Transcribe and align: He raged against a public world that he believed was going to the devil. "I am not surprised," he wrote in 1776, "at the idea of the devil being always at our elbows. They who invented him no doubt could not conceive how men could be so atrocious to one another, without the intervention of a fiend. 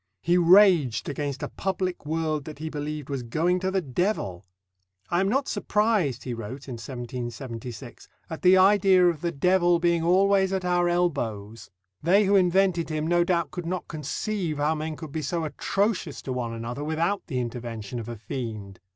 He 0.23 0.35
raged 0.35 1.07
against 1.09 1.43
a 1.43 1.47
public 1.47 2.07
world 2.07 2.45
that 2.45 2.57
he 2.57 2.71
believed 2.71 3.07
was 3.07 3.21
going 3.21 3.59
to 3.59 3.69
the 3.69 3.83
devil. 3.83 4.47
"I 5.11 5.19
am 5.19 5.29
not 5.29 5.47
surprised," 5.47 6.23
he 6.23 6.33
wrote 6.33 6.67
in 6.67 6.73
1776, 6.81 8.07
"at 8.27 8.41
the 8.41 8.57
idea 8.57 9.05
of 9.09 9.21
the 9.21 9.31
devil 9.31 9.77
being 9.77 10.01
always 10.01 10.51
at 10.53 10.65
our 10.65 10.89
elbows. 10.89 11.69
They 12.01 12.23
who 12.25 12.35
invented 12.35 12.89
him 12.89 13.05
no 13.05 13.23
doubt 13.23 13.51
could 13.51 13.67
not 13.67 13.87
conceive 13.87 14.57
how 14.57 14.73
men 14.73 14.95
could 14.95 15.11
be 15.11 15.21
so 15.21 15.43
atrocious 15.43 16.23
to 16.23 16.33
one 16.33 16.51
another, 16.51 16.83
without 16.83 17.27
the 17.27 17.39
intervention 17.39 17.99
of 17.99 18.09
a 18.09 18.15
fiend. 18.15 18.79